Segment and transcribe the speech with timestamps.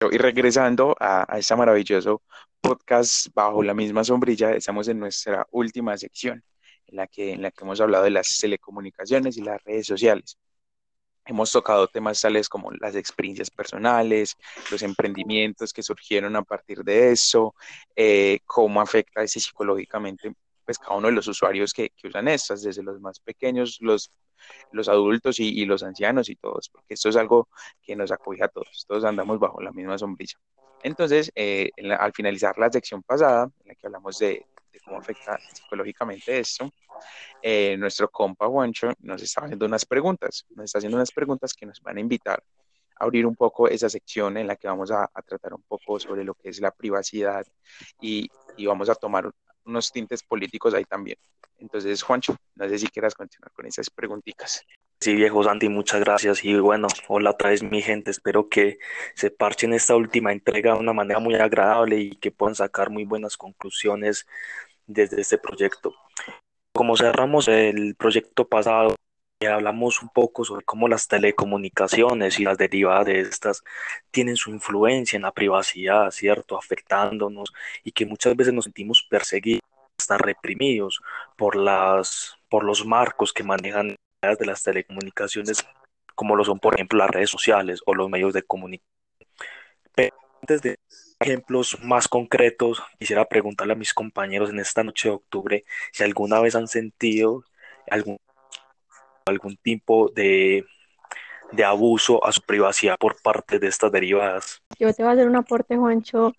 [0.00, 2.22] Y regresando a, a este maravilloso
[2.60, 6.44] podcast bajo la misma sombrilla, estamos en nuestra última sección,
[6.86, 10.38] en la que, en la que hemos hablado de las telecomunicaciones y las redes sociales.
[11.24, 14.36] Hemos tocado temas tales como las experiencias personales,
[14.70, 17.56] los emprendimientos que surgieron a partir de eso,
[17.96, 20.32] eh, cómo afecta ese psicológicamente
[20.64, 24.12] pues, cada uno de los usuarios que, que usan estas, desde los más pequeños, los
[24.72, 27.48] los adultos y, los ancianos y todos, porque esto es algo
[27.82, 30.38] que nos acoge a todos, todos andamos bajo la misma sombrilla.
[30.82, 34.46] Entonces, eh, al finalizar la sección pasada, en la que hablamos de,
[34.84, 36.70] cómo afecta psicológicamente esto,
[37.42, 41.66] eh, nuestro compa Juancho nos está haciendo unas preguntas, nos está haciendo unas preguntas que
[41.66, 42.42] nos van a invitar
[42.96, 46.24] a abrir un poco esa sección en la que vamos a, tratar un poco sobre
[46.24, 47.46] lo que es la privacidad
[48.00, 49.30] y, y vamos a tomar
[49.64, 51.18] unos tintes políticos ahí también.
[51.58, 54.64] Entonces, Juancho, no sé si quieras continuar con esas preguntitas.
[55.00, 56.44] Sí, viejo Santi, muchas gracias.
[56.44, 58.10] Y bueno, hola otra vez mi gente.
[58.10, 58.78] Espero que
[59.14, 63.04] se parchen esta última entrega de una manera muy agradable y que puedan sacar muy
[63.04, 64.26] buenas conclusiones
[64.86, 65.94] desde este proyecto.
[66.72, 68.94] Como cerramos el proyecto pasado,
[69.46, 73.62] hablamos un poco sobre cómo las telecomunicaciones y las derivadas de estas
[74.10, 76.58] tienen su influencia en la privacidad, ¿cierto?
[76.58, 77.52] Afectándonos
[77.84, 79.62] y que muchas veces nos sentimos perseguidos
[80.08, 81.02] están reprimidos
[81.36, 85.66] por, las, por los marcos que manejan de las telecomunicaciones,
[86.14, 88.88] como lo son, por ejemplo, las redes sociales o los medios de comunicación.
[89.94, 90.78] Pero antes de
[91.20, 96.40] ejemplos más concretos, quisiera preguntarle a mis compañeros en esta noche de octubre si alguna
[96.40, 97.44] vez han sentido
[97.90, 98.18] algún,
[99.26, 100.64] algún tipo de,
[101.52, 104.62] de abuso a su privacidad por parte de estas derivadas.
[104.78, 106.32] Yo te voy a hacer un aporte, Juancho,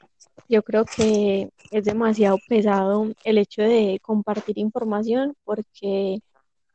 [0.47, 6.21] yo creo que es demasiado pesado el hecho de compartir información porque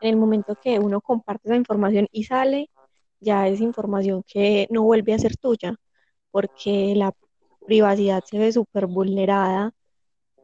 [0.01, 2.71] en el momento que uno comparte esa información y sale,
[3.21, 5.77] ya es información que no vuelve a ser tuya
[6.31, 7.13] porque la
[7.67, 9.73] privacidad se ve súper vulnerada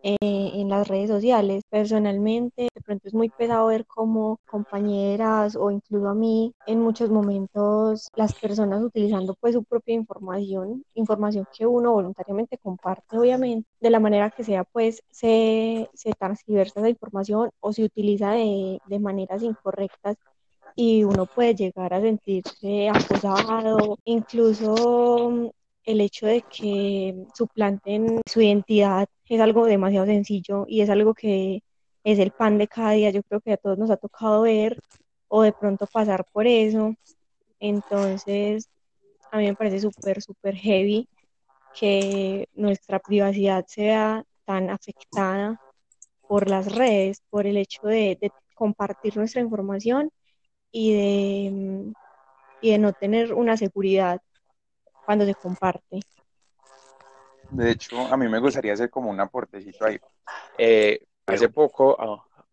[0.03, 1.63] eh, en las redes sociales.
[1.69, 7.11] Personalmente, de pronto es muy pesado ver cómo compañeras o incluso a mí, en muchos
[7.11, 13.91] momentos, las personas utilizando pues su propia información, información que uno voluntariamente comparte, obviamente, de
[13.91, 18.99] la manera que sea, pues se, se transgiversa esa información o se utiliza de, de
[18.99, 20.17] maneras incorrectas
[20.77, 25.53] y uno puede llegar a sentirse acosado, incluso
[25.91, 31.63] el hecho de que suplanten su identidad es algo demasiado sencillo y es algo que
[32.05, 33.11] es el pan de cada día.
[33.11, 34.79] Yo creo que a todos nos ha tocado ver
[35.29, 36.95] o de pronto pasar por eso.
[37.61, 38.69] Entonces,
[39.31, 41.09] a mí me parece súper, súper heavy
[41.79, 45.61] que nuestra privacidad sea tan afectada
[46.29, 50.11] por las redes, por el hecho de, de compartir nuestra información
[50.73, 51.93] y de,
[52.61, 54.21] y de no tener una seguridad
[55.11, 55.99] cuando se comparte.
[57.51, 59.99] De hecho, a mí me gustaría hacer como un aportecito ahí.
[60.57, 62.01] Eh, hace poco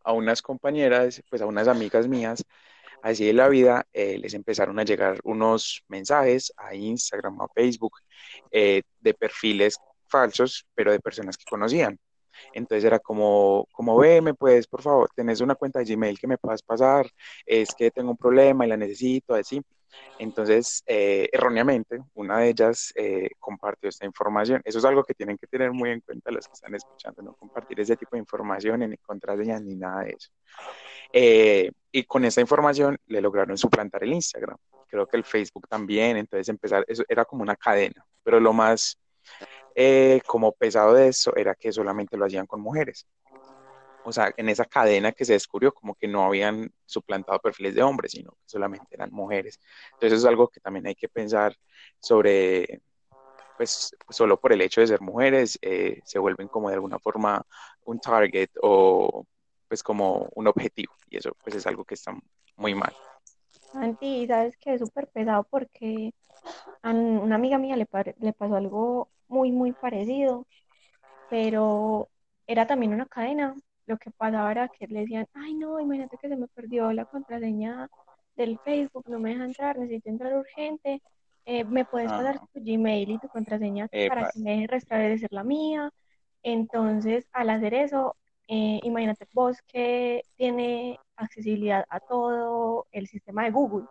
[0.03, 2.43] a, unas compañeras, pues a unas amigas mías,
[3.03, 7.99] así de la vida, eh, les empezaron a llegar unos mensajes a Instagram, a Facebook,
[8.49, 11.99] eh, de perfiles falsos, pero de personas que conocían.
[12.53, 16.25] Entonces era como, como ve, me puedes, por favor, tenés una cuenta de Gmail que
[16.25, 17.07] me puedas pasar,
[17.45, 19.61] es que tengo un problema y la necesito, así.
[20.19, 24.61] Entonces, eh, erróneamente, una de ellas eh, compartió esta información.
[24.65, 27.33] Eso es algo que tienen que tener muy en cuenta los que están escuchando, no
[27.33, 30.29] compartir ese tipo de información en contraseñas ni nada de eso.
[31.13, 34.57] Eh, y con esa información le lograron suplantar el Instagram.
[34.87, 38.97] Creo que el Facebook también, entonces empezar, eso era como una cadena, pero lo más
[40.25, 43.05] como pesado de eso era que solamente lo hacían con mujeres
[44.07, 47.83] o sea, en esa cadena que se descubrió, como que no habían suplantado perfiles de
[47.83, 49.59] hombres, sino que solamente eran mujeres.
[49.95, 51.53] Entonces, es algo que también hay que pensar
[51.99, 52.81] sobre,
[53.57, 57.45] pues, solo por el hecho de ser mujeres, eh, se vuelven como de alguna forma
[57.83, 59.25] un target o,
[59.67, 60.93] pues, como un objetivo.
[61.09, 62.15] Y eso, pues, es algo que está
[62.55, 62.95] muy mal.
[63.73, 66.13] Santi, sabes que es súper pesado porque
[66.81, 67.85] a una amiga mía le,
[68.19, 70.47] le pasó algo muy, muy parecido,
[71.29, 72.07] pero
[72.47, 73.53] era también una cadena
[73.87, 77.05] lo que pasaba era que le decían, ay no, imagínate que se me perdió la
[77.05, 77.89] contraseña
[78.35, 81.01] del Facebook, no me deja entrar, necesito entrar urgente,
[81.45, 85.43] eh, me puedes pasar tu Gmail y tu contraseña para que me deje restablecer la
[85.43, 85.89] mía.
[86.43, 88.15] Entonces, al hacer eso,
[88.49, 93.87] eh, imagínate vos que tiene accesibilidad a todo el sistema de Google.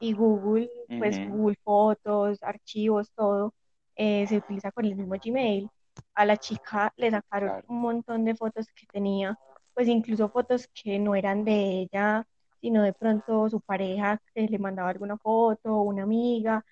[0.00, 0.68] Y Google,
[0.98, 3.54] pues Google Fotos, archivos, todo,
[3.96, 5.70] eh, se utiliza con el mismo Gmail
[6.18, 9.38] a la chica le sacaron un montón de fotos que tenía,
[9.74, 12.26] pues incluso fotos que no eran de ella,
[12.60, 16.64] sino de pronto su pareja que le mandaba alguna foto, una amiga,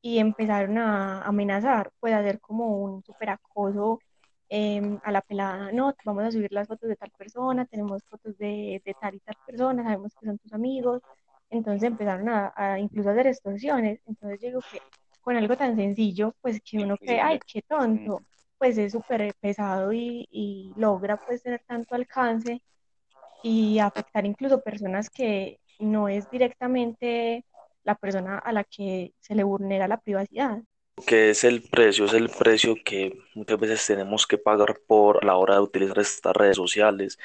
[0.00, 4.00] y empezaron a amenazar, pues a hacer como un superacoso
[4.48, 8.38] em, a la pelada, no, vamos a subir las fotos de tal persona, tenemos fotos
[8.38, 11.02] de, de tal y tal persona, sabemos que son tus amigos,
[11.50, 14.80] entonces empezaron a, a incluso hacer extorsiones, entonces yo digo que
[15.20, 18.22] con algo tan sencillo, pues que uno cree, ay, qué tonto,
[18.58, 22.62] pues es súper pesado y, y logra pues tener tanto alcance
[23.42, 27.44] y afectar incluso personas que no es directamente
[27.84, 30.58] la persona a la que se le vulnera la privacidad.
[31.06, 35.36] Que es el precio, es el precio que muchas veces tenemos que pagar por la
[35.36, 37.18] hora de utilizar estas redes sociales.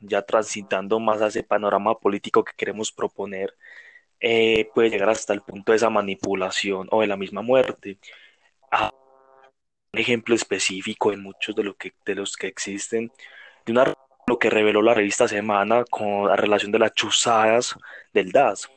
[0.00, 3.54] Ya transitando más a ese panorama político que queremos proponer,
[4.20, 7.98] eh, puede llegar hasta el punto de esa manipulación o de la misma muerte.
[8.70, 8.92] Ah,
[9.98, 13.10] ejemplo específico de muchos de, lo que, de los que existen,
[13.64, 13.94] de una
[14.26, 17.76] lo que reveló la revista Semana con la relación de las chuzadas
[18.12, 18.68] del DAS,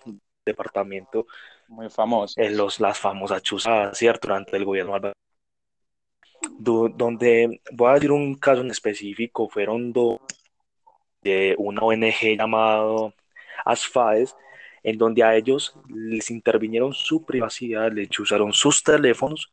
[0.45, 1.25] departamento
[1.67, 2.39] muy famoso.
[2.41, 4.27] En los, las famosas chuzadas, ¿cierto?
[4.27, 4.99] Durante el gobierno
[6.59, 10.19] donde voy a decir un caso en específico, fueron dos
[11.21, 13.13] de una ONG llamado
[13.65, 14.35] ASFAES,
[14.83, 19.51] en donde a ellos les intervinieron su privacidad, les usaron sus teléfonos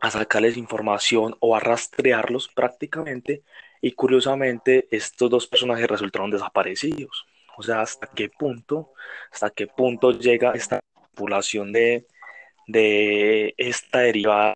[0.00, 3.42] a sacarles información o a rastrearlos prácticamente
[3.80, 7.26] y curiosamente estos dos personajes resultaron desaparecidos.
[7.56, 8.92] O sea, hasta qué punto,
[9.30, 12.06] hasta qué punto llega esta manipulación de,
[12.66, 14.54] de esta derivada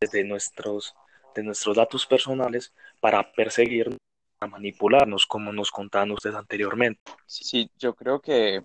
[0.00, 0.94] de nuestros,
[1.34, 3.98] de nuestros datos personales para perseguirnos,
[4.40, 7.02] a manipularnos, como nos contaban ustedes anteriormente.
[7.26, 8.62] Sí, yo creo que,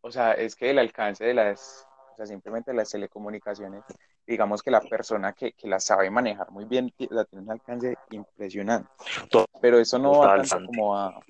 [0.00, 3.82] o sea, es que el alcance de las, o sea, simplemente las telecomunicaciones
[4.26, 7.96] digamos que la persona que, que la sabe manejar muy bien la tiene un alcance
[8.10, 8.88] impresionante.
[9.60, 11.20] Pero eso no va tanto como a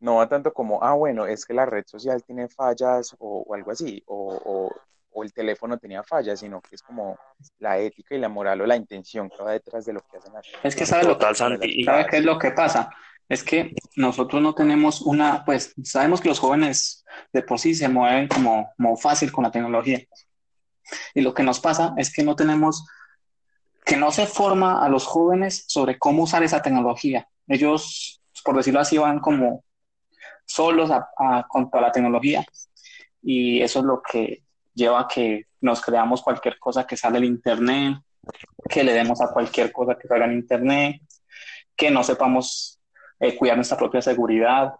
[0.00, 3.70] no va tanto como, ah, bueno, es que la red social tiene fallas o, algo
[3.70, 4.70] así, o, o,
[5.12, 7.18] o, el teléfono tenía fallas, sino que es como
[7.58, 10.34] la ética y la moral o la intención que va detrás de lo que hacen.
[10.62, 12.90] Es que sabe lo que, ¿sabe qué es lo que pasa?
[13.28, 17.88] Es que nosotros no tenemos una, pues sabemos que los jóvenes de por sí se
[17.88, 20.00] mueven como, como fácil con la tecnología.
[21.14, 22.86] Y lo que nos pasa es que no tenemos,
[23.84, 27.28] que no se forma a los jóvenes sobre cómo usar esa tecnología.
[27.48, 29.64] Ellos, por decirlo así, van como
[30.46, 32.44] solos a, a, con toda la tecnología
[33.22, 34.44] y eso es lo que
[34.74, 37.98] lleva a que nos creamos cualquier cosa que sale en internet,
[38.68, 41.00] que le demos a cualquier cosa que salga en internet,
[41.74, 42.80] que no sepamos
[43.18, 44.74] eh, cuidar nuestra propia seguridad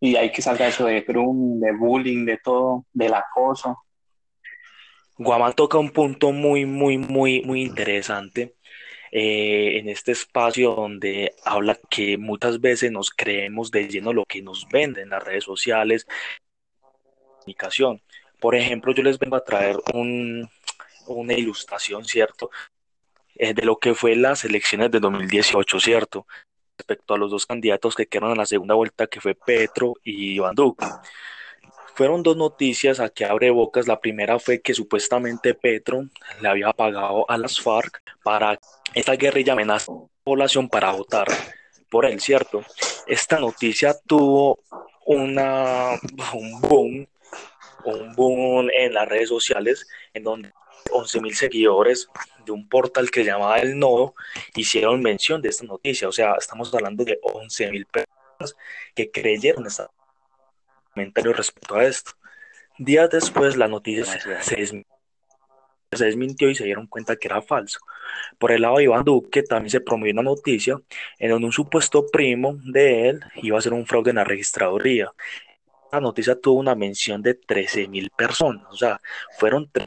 [0.00, 3.83] y hay que salga eso de grooming, de bullying, de todo, del acoso.
[5.16, 8.56] Guamán toca un punto muy, muy, muy, muy interesante
[9.12, 14.42] eh, en este espacio donde habla que muchas veces nos creemos de lleno lo que
[14.42, 16.06] nos venden las redes sociales,
[17.38, 18.02] comunicación.
[18.40, 20.50] Por ejemplo, yo les vengo a traer un,
[21.06, 22.50] una ilustración, ¿cierto?
[23.36, 26.26] Eh, de lo que fue las elecciones de 2018, ¿cierto?
[26.76, 30.34] Respecto a los dos candidatos que quedaron en la segunda vuelta, que fue Petro y
[30.34, 30.86] Iván Duque
[31.94, 33.86] fueron dos noticias a que abre bocas.
[33.86, 36.04] La primera fue que supuestamente Petro
[36.40, 38.58] le había pagado a las FARC para
[38.94, 41.26] esta guerrilla amenaza a la población para votar
[41.88, 42.62] por él, ¿cierto?
[43.06, 44.58] Esta noticia tuvo
[45.06, 45.92] una,
[46.32, 47.06] un boom,
[47.84, 50.52] un boom en las redes sociales, en donde
[50.90, 52.08] 11 mil seguidores
[52.44, 54.14] de un portal que se llamaba El Nodo
[54.54, 56.08] hicieron mención de esta noticia.
[56.08, 58.56] O sea, estamos hablando de 11 mil personas
[58.94, 59.90] que creyeron esta
[60.94, 62.12] comentarios respecto a esto.
[62.78, 64.04] Días después la noticia
[64.40, 64.84] se,
[66.04, 67.78] desmintió y se dieron cuenta que era falso.
[68.38, 70.80] Por el lado de Iván Duque también se promovió una noticia
[71.18, 75.12] en donde un supuesto primo de él iba a hacer un fraude en la registraduría.
[75.92, 79.00] La noticia tuvo una mención de 13 mil personas, o sea,
[79.38, 79.86] fueron tres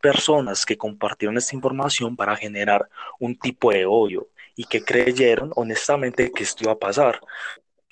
[0.00, 6.30] personas que compartieron esta información para generar un tipo de odio y que creyeron honestamente
[6.30, 7.20] que esto iba a pasar.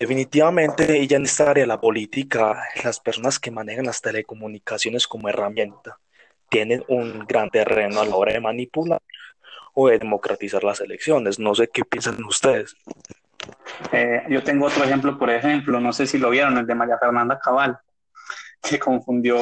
[0.03, 5.29] Definitivamente, ella en esta área de la política, las personas que manejan las telecomunicaciones como
[5.29, 5.97] herramienta
[6.49, 9.01] tienen un gran terreno a la hora de manipular
[9.75, 11.39] o de democratizar las elecciones.
[11.39, 12.75] No sé qué piensan ustedes.
[13.93, 16.99] Eh, yo tengo otro ejemplo, por ejemplo, no sé si lo vieron, el de María
[16.99, 17.79] Fernanda Cabal,
[18.61, 19.39] que confundió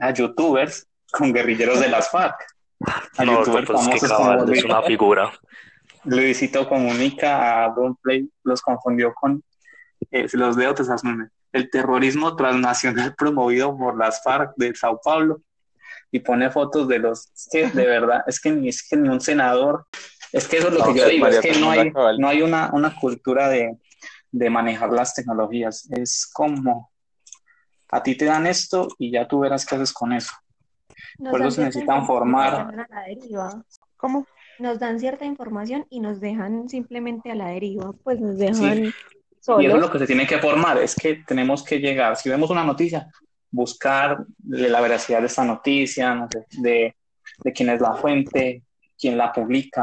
[0.00, 2.36] a youtubers con guerrilleros de las FARC.
[3.18, 5.30] A no, youtubers pues, famosos Cabal es una figura.
[6.04, 9.42] Luisito Comunica, a Play, los confundió con
[10.10, 10.82] eh, los leo, te
[11.52, 15.40] el terrorismo transnacional promovido por las FARC de Sao Paulo
[16.10, 19.20] y pone fotos de los, que de verdad, es que ni, es que ni un
[19.20, 19.86] senador,
[20.32, 22.70] es que eso es lo que yo digo, es que no hay, no hay una,
[22.72, 23.78] una cultura de,
[24.30, 26.92] de manejar las tecnologías, es como
[27.90, 30.32] a ti te dan esto y ya tú verás qué haces con eso.
[31.18, 32.88] por eso se necesitan formar.
[33.96, 34.26] ¿Cómo?
[34.58, 38.92] Nos dan cierta información y nos dejan simplemente a la deriva, pues nos dejan
[39.44, 39.62] solos.
[39.62, 42.30] Y eso es lo que se tiene que formar, es que tenemos que llegar, si
[42.30, 43.06] vemos una noticia,
[43.50, 46.94] buscar la veracidad de esta noticia, de,
[47.38, 48.62] de quién es la fuente,
[48.98, 49.82] quién la publica.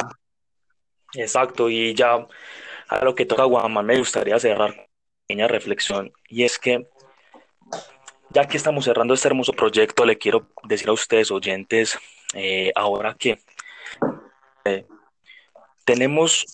[1.14, 2.26] Exacto, y ya
[2.90, 4.84] a lo que toca Guamán me gustaría cerrar una
[5.28, 6.88] pequeña reflexión, y es que
[8.30, 12.00] ya que estamos cerrando este hermoso proyecto, le quiero decir a ustedes, oyentes,
[12.34, 13.40] eh, ahora que
[14.66, 14.86] eh,
[15.84, 16.46] tenemos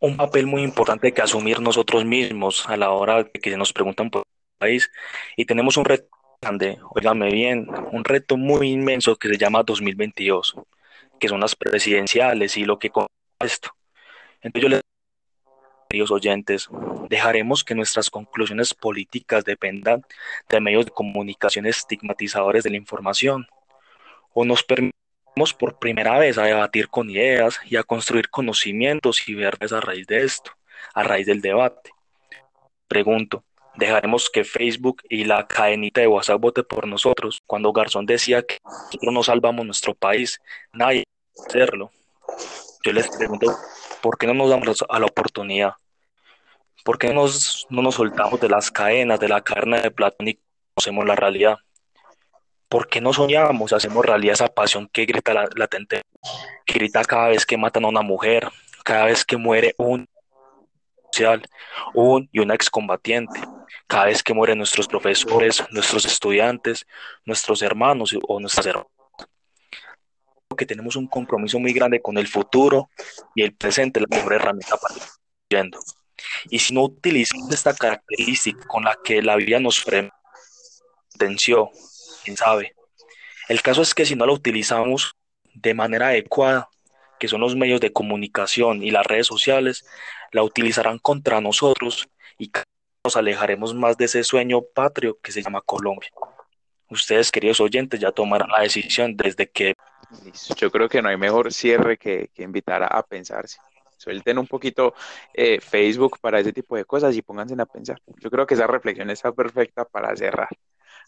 [0.00, 4.10] un papel muy importante que asumir nosotros mismos a la hora de que nos preguntan
[4.10, 4.90] por el país
[5.36, 6.08] y tenemos un reto
[6.40, 10.54] grande, oígame bien, un reto muy inmenso que se llama 2022,
[11.18, 13.06] que son las presidenciales y lo que con
[13.40, 13.70] esto.
[14.40, 14.82] Entonces yo les
[15.88, 16.68] queridos oyentes,
[17.08, 20.02] dejaremos que nuestras conclusiones políticas dependan
[20.48, 23.46] de medios de comunicación estigmatizadores de la información,
[24.34, 24.62] o nos
[25.54, 30.06] por primera vez a debatir con ideas y a construir conocimientos y verdes a raíz
[30.06, 30.50] de esto,
[30.94, 31.90] a raíz del debate.
[32.88, 33.44] Pregunto,
[33.76, 37.42] ¿dejaremos que Facebook y la cadenita de WhatsApp vote por nosotros?
[37.46, 40.40] Cuando Garzón decía que nosotros no salvamos nuestro país,
[40.72, 41.04] nadie
[41.46, 41.90] hacerlo.
[42.84, 43.56] Yo les pregunto,
[44.02, 45.74] ¿por qué no nos damos a la oportunidad?
[46.84, 50.38] ¿Por qué nos, no nos soltamos de las cadenas, de la carne de Platón y
[50.74, 51.58] conocemos la realidad?
[52.68, 56.02] ¿Por qué no soñamos, hacemos realidad esa pasión que grita la, latente,
[56.66, 58.48] que grita cada vez que matan a una mujer,
[58.84, 60.06] cada vez que muere un
[61.10, 61.42] social,
[61.94, 63.40] un y una excombatiente,
[63.86, 66.86] cada vez que mueren nuestros profesores, nuestros estudiantes,
[67.24, 68.98] nuestros hermanos o nuestras hermanas?
[70.58, 72.90] que tenemos un compromiso muy grande con el futuro
[73.34, 74.94] y el presente, la mejor herramienta para
[75.50, 75.70] ir
[76.50, 79.82] Y si no utilizamos esta característica con la que la vida nos
[81.18, 81.70] venció,
[82.28, 82.74] quién sabe.
[83.48, 85.14] El caso es que si no la utilizamos
[85.54, 86.68] de manera adecuada,
[87.18, 89.86] que son los medios de comunicación y las redes sociales,
[90.30, 92.06] la utilizarán contra nosotros
[92.38, 92.52] y
[93.02, 96.10] nos alejaremos más de ese sueño patrio que se llama Colombia.
[96.90, 99.72] Ustedes, queridos oyentes, ya tomarán la decisión desde que
[100.56, 103.58] yo creo que no hay mejor cierre que, invitar a, pensarse.
[103.96, 104.94] Suelten un poquito
[105.32, 108.00] eh, Facebook para ese tipo de cosas y pónganse a pensar.
[108.20, 110.48] Yo creo que esa reflexión está perfecta para cerrar.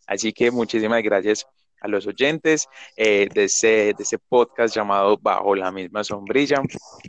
[0.06, 1.46] Así que muchísimas gracias
[1.80, 6.62] a los oyentes eh, de, ese, de ese podcast llamado Bajo la misma sombrilla.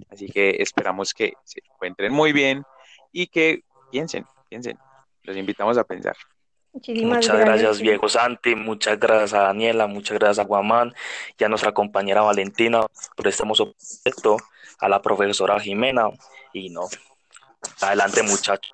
[0.10, 2.64] Así que esperamos que se encuentren muy bien
[3.12, 4.78] y que piensen, piensen.
[5.24, 6.16] Los invitamos a pensar
[6.74, 10.94] muchas gracias, viejo Santi, muchas gracias a Daniela, muchas gracias a Guamán
[11.38, 14.38] y a nuestra compañera Valentina por este hermoso proyecto,
[14.80, 16.10] a la profesora Jimena
[16.54, 16.88] y no.
[17.82, 18.74] Adelante muchachos.